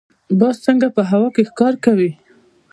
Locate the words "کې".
1.35-1.43